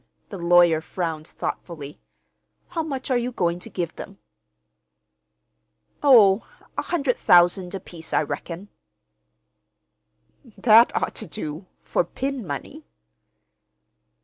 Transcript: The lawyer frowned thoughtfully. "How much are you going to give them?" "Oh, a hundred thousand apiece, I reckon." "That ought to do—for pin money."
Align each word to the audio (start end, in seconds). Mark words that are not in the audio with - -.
The 0.29 0.39
lawyer 0.39 0.81
frowned 0.81 1.27
thoughtfully. 1.27 1.99
"How 2.69 2.81
much 2.81 3.11
are 3.11 3.17
you 3.19 3.31
going 3.31 3.59
to 3.59 3.69
give 3.69 3.95
them?" 3.97 4.17
"Oh, 6.01 6.43
a 6.75 6.81
hundred 6.81 7.17
thousand 7.17 7.75
apiece, 7.75 8.11
I 8.11 8.23
reckon." 8.23 8.69
"That 10.57 10.91
ought 10.95 11.13
to 11.13 11.27
do—for 11.27 12.03
pin 12.03 12.47
money." 12.47 12.83